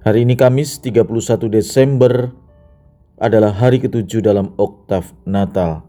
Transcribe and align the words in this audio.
Hari 0.00 0.24
ini 0.24 0.32
Kamis 0.32 0.80
31 0.80 1.12
Desember 1.52 2.32
adalah 3.20 3.52
hari 3.52 3.84
ketujuh 3.84 4.24
dalam 4.24 4.56
oktav 4.56 5.12
Natal. 5.28 5.84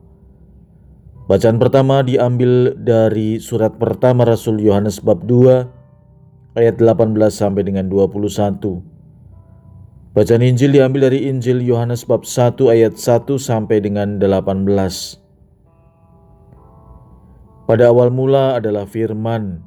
Bacaan 1.31 1.55
pertama 1.55 2.03
diambil 2.03 2.75
dari 2.75 3.39
surat 3.39 3.79
pertama 3.79 4.27
Rasul 4.27 4.59
Yohanes 4.59 4.99
bab 4.99 5.23
2 5.23 6.59
ayat 6.59 6.75
18 6.75 7.15
sampai 7.31 7.63
dengan 7.63 7.87
21. 7.87 8.83
Bacaan 10.11 10.43
Injil 10.43 10.75
diambil 10.75 11.07
dari 11.07 11.31
Injil 11.31 11.63
Yohanes 11.63 12.03
bab 12.03 12.27
1 12.27 12.67
ayat 12.67 12.99
1 12.99 13.39
sampai 13.39 13.79
dengan 13.79 14.19
18. 14.19 14.67
Pada 17.63 17.87
awal 17.87 18.11
mula 18.11 18.59
adalah 18.59 18.83
firman. 18.83 19.63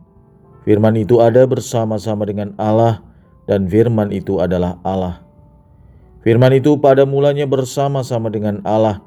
Firman 0.68 1.00
itu 1.00 1.24
ada 1.24 1.48
bersama-sama 1.48 2.28
dengan 2.28 2.52
Allah 2.60 3.13
dan 3.44 3.68
firman 3.68 4.12
itu 4.12 4.40
adalah 4.40 4.80
Allah. 4.84 5.24
Firman 6.24 6.56
itu 6.56 6.80
pada 6.80 7.04
mulanya 7.04 7.44
bersama-sama 7.44 8.32
dengan 8.32 8.64
Allah. 8.64 9.04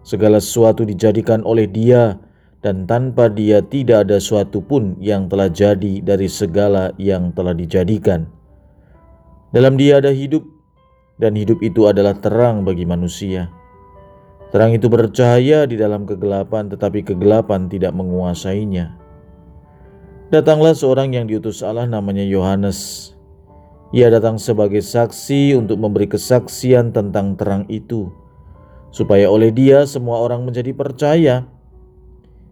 Segala 0.00 0.40
sesuatu 0.40 0.88
dijadikan 0.88 1.44
oleh 1.44 1.68
Dia, 1.68 2.16
dan 2.64 2.88
tanpa 2.88 3.28
Dia 3.28 3.60
tidak 3.60 4.08
ada 4.08 4.16
suatu 4.16 4.64
pun 4.64 4.96
yang 4.96 5.28
telah 5.28 5.52
jadi 5.52 6.00
dari 6.00 6.24
segala 6.24 6.96
yang 6.96 7.36
telah 7.36 7.52
dijadikan. 7.52 8.24
Dalam 9.52 9.76
Dia 9.76 10.00
ada 10.00 10.08
hidup, 10.08 10.40
dan 11.20 11.36
hidup 11.36 11.60
itu 11.60 11.84
adalah 11.84 12.16
terang 12.16 12.64
bagi 12.64 12.88
manusia. 12.88 13.52
Terang 14.48 14.72
itu 14.72 14.88
bercahaya 14.88 15.68
di 15.68 15.76
dalam 15.76 16.08
kegelapan, 16.08 16.72
tetapi 16.72 17.04
kegelapan 17.04 17.68
tidak 17.68 17.92
menguasainya. 17.92 18.96
Datanglah 20.32 20.72
seorang 20.72 21.12
yang 21.12 21.28
diutus 21.28 21.60
Allah, 21.60 21.84
namanya 21.84 22.24
Yohanes. 22.24 23.12
Ia 23.88 24.12
datang 24.12 24.36
sebagai 24.36 24.84
saksi 24.84 25.56
untuk 25.56 25.80
memberi 25.80 26.04
kesaksian 26.04 26.92
tentang 26.92 27.40
terang 27.40 27.64
itu, 27.72 28.12
supaya 28.92 29.32
oleh 29.32 29.48
dia 29.48 29.88
semua 29.88 30.20
orang 30.20 30.44
menjadi 30.44 30.76
percaya. 30.76 31.48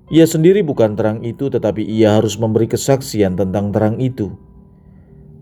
Ia 0.09 0.25
sendiri 0.25 0.64
bukan 0.64 0.97
terang 0.97 1.20
itu, 1.20 1.53
tetapi 1.53 1.84
ia 1.84 2.17
harus 2.17 2.41
memberi 2.41 2.64
kesaksian 2.73 3.37
tentang 3.37 3.69
terang 3.69 4.01
itu. 4.01 4.33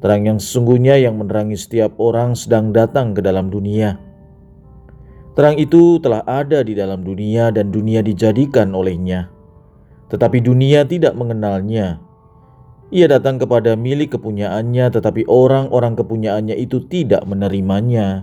Terang 0.03 0.29
yang 0.29 0.39
sesungguhnya 0.43 1.01
yang 1.01 1.17
menerangi 1.17 1.57
setiap 1.57 1.97
orang 1.97 2.37
sedang 2.37 2.77
datang 2.77 3.17
ke 3.17 3.25
dalam 3.25 3.49
dunia. 3.49 3.97
Terang 5.33 5.57
itu 5.57 5.97
telah 5.99 6.21
ada 6.29 6.61
di 6.61 6.77
dalam 6.77 7.01
dunia 7.01 7.49
dan 7.49 7.73
dunia 7.73 8.05
dijadikan 8.05 8.77
olehnya. 8.77 9.33
Tetapi 10.13 10.45
dunia 10.45 10.85
tidak 10.85 11.17
mengenalnya. 11.17 12.04
Ia 12.95 13.11
datang 13.11 13.43
kepada 13.43 13.75
milik 13.75 14.15
kepunyaannya, 14.15 14.87
tetapi 14.95 15.27
orang-orang 15.27 15.99
kepunyaannya 15.99 16.55
itu 16.55 16.79
tidak 16.87 17.27
menerimanya. 17.27 18.23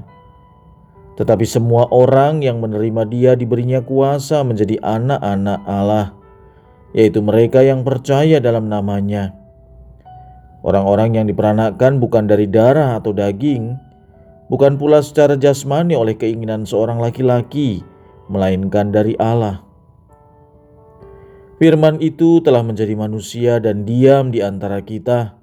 Tetapi 1.20 1.44
semua 1.44 1.92
orang 1.92 2.40
yang 2.40 2.64
menerima 2.64 3.04
Dia 3.12 3.32
diberinya 3.36 3.84
kuasa 3.84 4.48
menjadi 4.48 4.80
anak-anak 4.80 5.60
Allah, 5.68 6.16
yaitu 6.96 7.20
mereka 7.20 7.60
yang 7.60 7.84
percaya 7.84 8.40
dalam 8.40 8.72
namanya. 8.72 9.36
Orang-orang 10.64 11.20
yang 11.20 11.28
diperanakkan 11.28 12.00
bukan 12.00 12.32
dari 12.32 12.48
darah 12.48 12.96
atau 12.96 13.12
daging, 13.12 13.76
bukan 14.48 14.80
pula 14.80 15.04
secara 15.04 15.36
jasmani 15.36 16.00
oleh 16.00 16.16
keinginan 16.16 16.64
seorang 16.64 16.96
laki-laki, 16.96 17.84
melainkan 18.32 18.88
dari 18.88 19.20
Allah. 19.20 19.71
Firman 21.62 22.02
itu 22.02 22.42
telah 22.42 22.66
menjadi 22.66 22.98
manusia 22.98 23.62
dan 23.62 23.86
diam 23.86 24.34
di 24.34 24.42
antara 24.42 24.82
kita, 24.82 25.38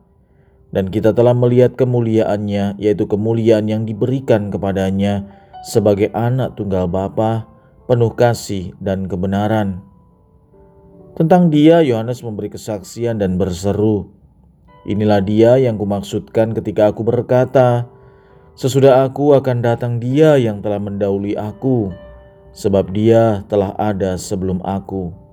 dan 0.74 0.90
kita 0.90 1.14
telah 1.14 1.30
melihat 1.30 1.78
kemuliaannya, 1.78 2.74
yaitu 2.74 3.06
kemuliaan 3.06 3.70
yang 3.70 3.86
diberikan 3.86 4.50
kepadanya 4.50 5.30
sebagai 5.62 6.10
anak 6.10 6.58
tunggal 6.58 6.90
Bapa, 6.90 7.46
penuh 7.86 8.10
kasih 8.18 8.74
dan 8.82 9.06
kebenaran. 9.06 9.78
Tentang 11.14 11.54
dia, 11.54 11.86
Yohanes 11.86 12.26
memberi 12.26 12.50
kesaksian 12.50 13.22
dan 13.22 13.38
berseru, 13.38 14.10
Inilah 14.90 15.22
dia 15.22 15.54
yang 15.54 15.78
kumaksudkan 15.78 16.50
ketika 16.50 16.90
aku 16.90 17.06
berkata, 17.06 17.86
Sesudah 18.58 19.06
aku 19.06 19.38
akan 19.38 19.62
datang 19.62 20.02
dia 20.02 20.34
yang 20.34 20.66
telah 20.66 20.82
mendahului 20.82 21.38
aku, 21.38 21.94
sebab 22.50 22.90
dia 22.90 23.46
telah 23.46 23.70
ada 23.78 24.18
sebelum 24.18 24.58
aku. 24.66 25.27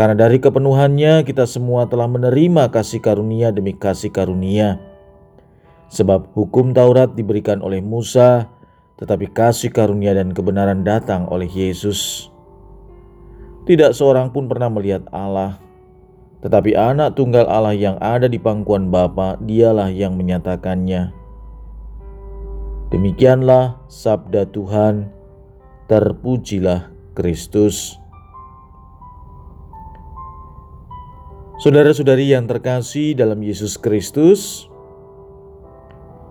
Karena 0.00 0.16
dari 0.16 0.40
kepenuhannya 0.40 1.28
kita 1.28 1.44
semua 1.44 1.84
telah 1.84 2.08
menerima 2.08 2.72
kasih 2.72 3.04
karunia 3.04 3.52
demi 3.52 3.76
kasih 3.76 4.08
karunia. 4.08 4.80
Sebab 5.92 6.32
hukum 6.32 6.72
Taurat 6.72 7.12
diberikan 7.12 7.60
oleh 7.60 7.84
Musa, 7.84 8.48
tetapi 8.96 9.28
kasih 9.28 9.68
karunia 9.68 10.16
dan 10.16 10.32
kebenaran 10.32 10.88
datang 10.88 11.28
oleh 11.28 11.52
Yesus. 11.52 12.32
Tidak 13.68 13.92
seorang 13.92 14.32
pun 14.32 14.48
pernah 14.48 14.72
melihat 14.72 15.04
Allah, 15.12 15.60
tetapi 16.40 16.72
anak 16.80 17.12
tunggal 17.20 17.44
Allah 17.44 17.76
yang 17.76 18.00
ada 18.00 18.24
di 18.24 18.40
pangkuan 18.40 18.88
Bapa, 18.88 19.36
dialah 19.36 19.92
yang 19.92 20.16
menyatakannya. 20.16 21.12
Demikianlah 22.88 23.84
sabda 23.92 24.48
Tuhan, 24.48 25.12
terpujilah 25.92 26.88
Kristus. 27.12 27.99
Saudara-saudari 31.60 32.32
yang 32.32 32.48
terkasih 32.48 33.12
dalam 33.12 33.44
Yesus 33.44 33.76
Kristus, 33.76 34.64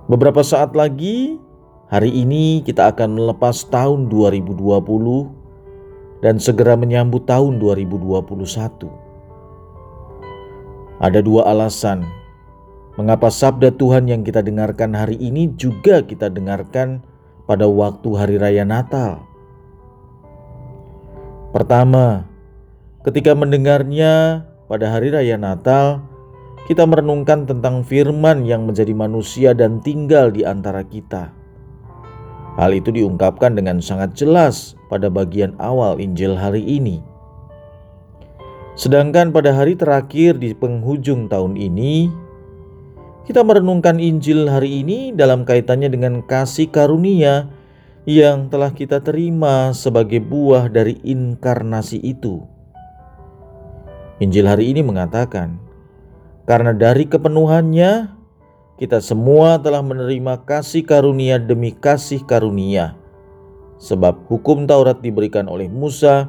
beberapa 0.10 0.42
saat 0.42 0.74
lagi 0.74 1.38
hari 1.86 2.10
ini 2.10 2.66
kita 2.66 2.90
akan 2.90 3.14
melepas 3.14 3.62
tahun 3.70 4.10
2020 4.10 4.58
dan 6.26 6.42
segera 6.42 6.74
menyambut 6.74 7.30
tahun 7.30 7.62
2021. 7.62 8.90
Ada 10.98 11.22
dua 11.22 11.46
alasan 11.46 12.10
mengapa 12.98 13.30
sabda 13.30 13.70
Tuhan 13.78 14.10
yang 14.10 14.26
kita 14.26 14.42
dengarkan 14.42 14.98
hari 14.98 15.22
ini 15.22 15.54
juga 15.54 16.02
kita 16.02 16.34
dengarkan 16.34 17.06
pada 17.46 17.70
waktu 17.70 18.10
hari 18.18 18.42
raya 18.42 18.66
Natal. 18.66 19.22
Pertama, 21.54 22.26
ketika 23.06 23.38
mendengarnya 23.38 24.50
pada 24.70 24.94
hari 24.94 25.10
raya 25.10 25.34
Natal, 25.34 26.06
kita 26.70 26.86
merenungkan 26.86 27.50
tentang 27.50 27.82
firman 27.82 28.46
yang 28.46 28.70
menjadi 28.70 28.94
manusia 28.94 29.58
dan 29.58 29.82
tinggal 29.82 30.30
di 30.30 30.46
antara 30.46 30.86
kita. 30.86 31.34
Hal 32.54 32.78
itu 32.78 32.94
diungkapkan 32.94 33.58
dengan 33.58 33.82
sangat 33.82 34.14
jelas 34.14 34.78
pada 34.94 35.10
bagian 35.10 35.58
awal 35.58 35.98
Injil 35.98 36.38
hari 36.38 36.62
ini. 36.62 37.02
Sedangkan 38.78 39.34
pada 39.34 39.58
hari 39.58 39.74
terakhir 39.74 40.38
di 40.38 40.54
penghujung 40.54 41.26
tahun 41.26 41.58
ini, 41.58 42.14
kita 43.26 43.42
merenungkan 43.42 43.98
Injil 43.98 44.46
hari 44.46 44.86
ini 44.86 45.18
dalam 45.18 45.50
kaitannya 45.50 45.90
dengan 45.90 46.22
kasih 46.22 46.70
karunia 46.70 47.50
yang 48.06 48.54
telah 48.54 48.70
kita 48.70 49.02
terima 49.02 49.74
sebagai 49.74 50.22
buah 50.22 50.70
dari 50.70 51.02
inkarnasi 51.02 51.98
itu. 52.06 52.59
Injil 54.20 54.52
hari 54.52 54.76
ini 54.76 54.84
mengatakan, 54.84 55.56
"Karena 56.44 56.76
dari 56.76 57.08
kepenuhannya 57.08 58.12
kita 58.76 59.00
semua 59.00 59.56
telah 59.64 59.80
menerima 59.80 60.44
kasih 60.44 60.84
karunia 60.84 61.40
demi 61.40 61.72
kasih 61.72 62.28
karunia, 62.28 63.00
sebab 63.80 64.28
hukum 64.28 64.68
Taurat 64.68 65.00
diberikan 65.00 65.48
oleh 65.48 65.72
Musa, 65.72 66.28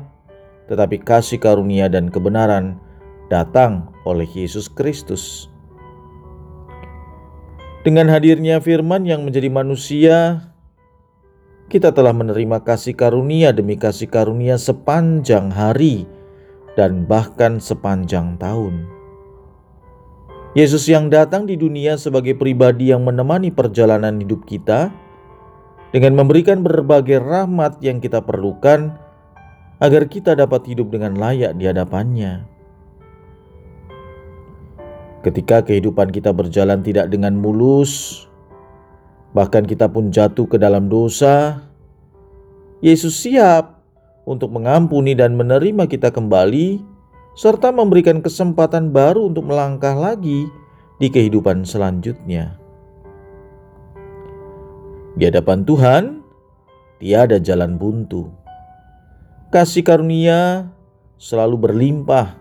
tetapi 0.70 1.02
kasih 1.02 1.42
karunia 1.42 1.90
dan 1.90 2.14
kebenaran 2.14 2.78
datang 3.26 3.90
oleh 4.06 4.26
Yesus 4.31 4.70
Kristus." 4.70 5.50
Dengan 7.82 8.06
hadirnya 8.06 8.62
firman 8.62 9.02
yang 9.02 9.26
menjadi 9.26 9.50
manusia, 9.50 10.46
kita 11.66 11.90
telah 11.90 12.14
menerima 12.14 12.62
kasih 12.62 12.94
karunia 12.94 13.50
demi 13.50 13.75
kasih 13.75 14.06
karunia 14.06 14.60
sepanjang 14.62 15.50
hari 15.50 16.06
dan 16.78 17.06
bahkan 17.06 17.58
sepanjang 17.58 18.38
tahun. 18.38 18.87
Yesus 20.50 20.90
yang 20.90 21.06
datang 21.14 21.46
di 21.46 21.55
dunia 21.55 21.94
sebagai 21.94 22.34
pribadi 22.34 22.90
yang 22.90 23.06
menemani 23.06 23.55
perjalanan 23.55 24.19
hidup 24.19 24.43
kita 24.50 24.90
dengan 25.94 26.19
memberikan 26.19 26.67
berbagai 26.67 27.22
rahmat 27.22 27.78
yang 27.82 28.02
kita 28.02 28.19
perlukan 28.19 28.99
agar 29.78 30.11
kita 30.11 30.34
dapat 30.34 30.67
hidup 30.67 30.90
dengan 30.90 31.14
layak 31.14 31.55
di 31.55 31.70
hadapannya. 31.70 32.46
Ketika 35.20 35.62
kehidupan 35.62 36.11
kita 36.11 36.32
berjalan 36.32 36.81
tidak 36.81 37.12
dengan 37.12 37.37
mulus, 37.37 38.25
bahkan 39.37 39.62
kita 39.62 39.87
pun 39.87 40.11
jatuh 40.11 40.49
ke 40.49 40.56
dalam 40.56 40.88
dosa, 40.88 41.62
Yesus 42.81 43.20
siap 43.20 43.80
untuk 44.28 44.52
mengampuni 44.52 45.17
dan 45.17 45.37
menerima 45.37 45.88
kita 45.88 46.12
kembali 46.12 46.81
serta 47.38 47.72
memberikan 47.72 48.20
kesempatan 48.20 48.93
baru 48.93 49.31
untuk 49.31 49.49
melangkah 49.49 49.96
lagi 49.96 50.50
di 51.00 51.08
kehidupan 51.08 51.64
selanjutnya. 51.64 52.61
Di 55.17 55.26
hadapan 55.26 55.64
Tuhan, 55.64 56.05
tiada 57.00 57.40
jalan 57.40 57.81
buntu. 57.81 58.31
Kasih 59.50 59.82
karunia 59.82 60.70
selalu 61.19 61.66
berlimpah 61.66 62.38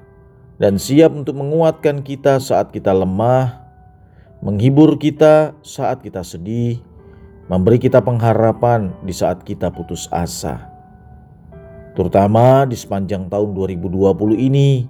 dan 0.62 0.78
siap 0.78 1.16
untuk 1.16 1.40
menguatkan 1.40 2.04
kita 2.04 2.38
saat 2.38 2.70
kita 2.70 2.94
lemah, 2.94 3.64
menghibur 4.44 5.00
kita 5.00 5.56
saat 5.66 6.04
kita 6.04 6.22
sedih, 6.22 6.84
memberi 7.50 7.82
kita 7.82 8.04
pengharapan 8.04 8.94
di 9.02 9.16
saat 9.16 9.42
kita 9.48 9.74
putus 9.74 10.06
asa. 10.14 10.79
Terutama 12.00 12.64
di 12.64 12.80
sepanjang 12.80 13.28
tahun 13.28 13.52
2020 13.52 14.40
ini, 14.40 14.88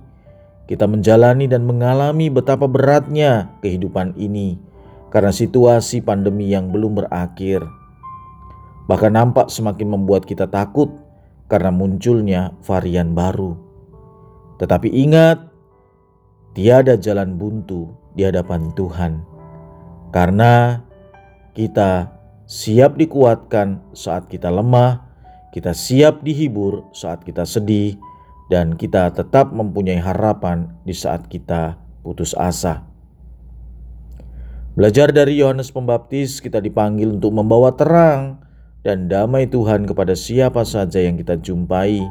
kita 0.70 0.86
menjalani 0.86 1.50
dan 1.50 1.66
mengalami 1.66 2.30
betapa 2.30 2.70
beratnya 2.70 3.50
kehidupan 3.66 4.14
ini 4.14 4.62
karena 5.10 5.34
situasi 5.34 6.06
pandemi 6.06 6.54
yang 6.54 6.70
belum 6.70 7.02
berakhir. 7.02 7.66
Bahkan 8.86 9.10
nampak 9.18 9.50
semakin 9.50 9.98
membuat 9.98 10.30
kita 10.30 10.46
takut 10.54 10.94
karena 11.50 11.74
munculnya 11.74 12.54
varian 12.62 13.18
baru. 13.18 13.58
Tetapi 14.62 14.94
ingat, 14.94 15.50
tiada 16.54 16.94
jalan 16.94 17.42
buntu 17.42 17.90
di 18.14 18.22
hadapan 18.22 18.70
Tuhan, 18.78 19.26
karena 20.14 20.86
kita 21.58 22.14
siap 22.46 23.02
dikuatkan 23.02 23.82
saat 23.98 24.30
kita 24.30 24.54
lemah 24.54 25.09
kita 25.50 25.74
siap 25.74 26.22
dihibur 26.22 26.90
saat 26.94 27.26
kita 27.26 27.46
sedih, 27.46 27.98
dan 28.50 28.74
kita 28.74 29.14
tetap 29.14 29.54
mempunyai 29.54 30.02
harapan 30.02 30.74
di 30.82 30.94
saat 30.94 31.30
kita 31.30 31.78
putus 32.02 32.34
asa. 32.34 32.82
Belajar 34.74 35.14
dari 35.14 35.38
Yohanes 35.38 35.70
Pembaptis, 35.70 36.42
kita 36.42 36.58
dipanggil 36.58 37.14
untuk 37.20 37.36
membawa 37.36 37.76
terang 37.78 38.42
dan 38.82 39.12
damai 39.12 39.46
Tuhan 39.46 39.86
kepada 39.86 40.18
siapa 40.18 40.66
saja 40.66 41.04
yang 41.04 41.20
kita 41.20 41.38
jumpai, 41.38 42.02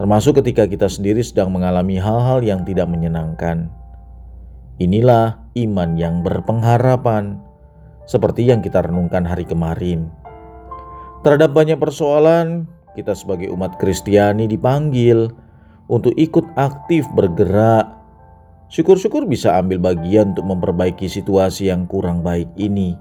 termasuk 0.00 0.42
ketika 0.42 0.66
kita 0.66 0.88
sendiri 0.90 1.22
sedang 1.22 1.54
mengalami 1.54 2.00
hal-hal 2.00 2.42
yang 2.42 2.64
tidak 2.66 2.90
menyenangkan. 2.90 3.70
Inilah 4.82 5.46
iman 5.56 5.90
yang 5.96 6.26
berpengharapan, 6.26 7.38
seperti 8.08 8.48
yang 8.48 8.64
kita 8.64 8.82
renungkan 8.82 9.24
hari 9.24 9.44
kemarin. 9.44 10.10
Terhadap 11.26 11.58
banyak 11.58 11.82
persoalan, 11.82 12.70
kita 12.94 13.10
sebagai 13.18 13.50
umat 13.50 13.82
Kristiani 13.82 14.46
dipanggil 14.46 15.26
untuk 15.90 16.14
ikut 16.14 16.54
aktif 16.54 17.02
bergerak. 17.18 17.98
Syukur-syukur 18.70 19.26
bisa 19.26 19.58
ambil 19.58 19.82
bagian 19.82 20.38
untuk 20.38 20.46
memperbaiki 20.46 21.10
situasi 21.10 21.66
yang 21.66 21.90
kurang 21.90 22.22
baik 22.22 22.46
ini. 22.54 22.94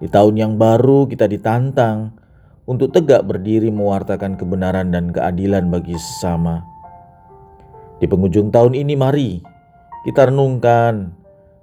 Di 0.00 0.08
tahun 0.08 0.40
yang 0.40 0.52
baru 0.56 1.04
kita 1.04 1.28
ditantang 1.28 2.16
untuk 2.64 2.96
tegak 2.96 3.28
berdiri 3.28 3.68
mewartakan 3.68 4.40
kebenaran 4.40 4.88
dan 4.88 5.12
keadilan 5.12 5.68
bagi 5.68 5.92
sesama. 6.00 6.64
Di 8.00 8.08
penghujung 8.08 8.48
tahun 8.48 8.72
ini 8.72 8.96
mari 8.96 9.44
kita 10.08 10.32
renungkan 10.32 11.12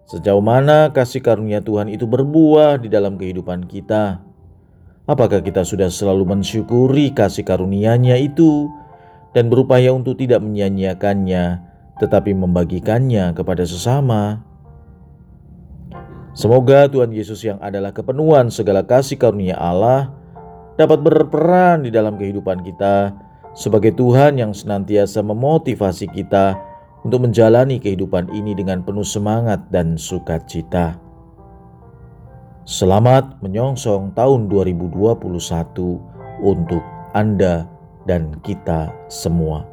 sejauh 0.05 0.45
mana 0.45 0.93
kasih 0.93 1.25
karunia 1.25 1.57
Tuhan 1.65 1.89
itu 1.89 2.05
berbuah 2.05 2.77
di 2.77 2.85
dalam 2.85 3.17
kehidupan 3.17 3.65
kita 3.65 4.28
Apakah 5.09 5.41
kita 5.41 5.65
sudah 5.65 5.89
selalu 5.89 6.37
mensyukuri 6.37 7.09
kasih 7.09 7.41
karunia-Nya 7.41 8.21
itu 8.21 8.69
dan 9.33 9.49
berupaya 9.49 9.89
untuk 9.89 10.21
tidak 10.21 10.37
menyia-nyiakannya, 10.45 11.65
tetapi 11.97 12.37
membagikannya 12.37 13.33
kepada 13.33 13.65
sesama? 13.65 14.45
Semoga 16.37 16.85
Tuhan 16.85 17.09
Yesus 17.09 17.41
yang 17.41 17.57
adalah 17.57 17.89
kepenuhan 17.89 18.53
segala 18.53 18.85
kasih 18.85 19.17
karunia 19.17 19.57
Allah 19.57 20.13
dapat 20.77 21.01
berperan 21.01 21.81
di 21.81 21.89
dalam 21.89 22.13
kehidupan 22.13 22.61
kita 22.61 23.17
sebagai 23.57 23.97
Tuhan 23.97 24.37
yang 24.37 24.53
senantiasa 24.53 25.25
memotivasi 25.25 26.05
kita 26.13 26.53
untuk 27.01 27.25
menjalani 27.25 27.81
kehidupan 27.81 28.29
ini 28.29 28.53
dengan 28.53 28.85
penuh 28.85 29.03
semangat 29.03 29.73
dan 29.73 29.97
sukacita. 29.97 31.08
Selamat 32.67 33.39
menyongsong 33.39 34.11
tahun 34.11 34.51
2021 34.51 34.91
untuk 36.43 36.83
Anda 37.15 37.63
dan 38.03 38.35
kita 38.43 38.91
semua. 39.07 39.63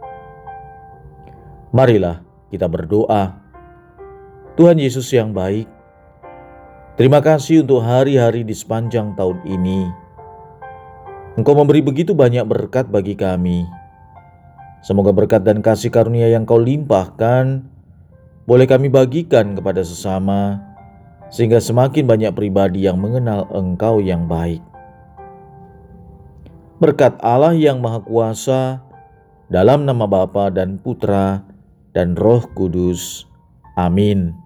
Marilah 1.75 2.23
kita 2.55 2.71
berdoa. 2.71 3.43
Tuhan 4.55 4.79
Yesus 4.79 5.11
yang 5.11 5.35
baik, 5.35 5.67
terima 6.95 7.19
kasih 7.19 7.67
untuk 7.67 7.83
hari-hari 7.83 8.47
di 8.47 8.55
sepanjang 8.55 9.19
tahun 9.19 9.43
ini. 9.43 9.91
Engkau 11.37 11.59
memberi 11.59 11.83
begitu 11.83 12.15
banyak 12.15 12.47
berkat 12.47 12.87
bagi 12.87 13.19
kami. 13.19 13.67
Semoga 14.87 15.11
berkat 15.11 15.43
dan 15.43 15.59
kasih 15.59 15.91
karunia 15.91 16.31
yang 16.31 16.47
kau 16.47 16.63
limpahkan 16.63 17.67
boleh 18.47 18.67
kami 18.71 18.87
bagikan 18.87 19.59
kepada 19.59 19.83
sesama 19.83 20.63
sehingga 21.29 21.59
semakin 21.59 22.07
banyak 22.07 22.33
pribadi 22.33 22.87
yang 22.87 22.99
mengenal 23.01 23.51
Engkau 23.51 23.99
yang 23.99 24.31
baik. 24.31 24.63
Berkat 26.77 27.17
Allah 27.25 27.57
yang 27.57 27.81
Maha 27.81 28.05
Kuasa, 28.05 28.85
dalam 29.49 29.87
nama 29.87 30.05
Bapa 30.05 30.53
dan 30.53 30.77
Putra 30.77 31.43
dan 31.97 32.13
Roh 32.19 32.45
Kudus. 32.53 33.25
Amin. 33.79 34.46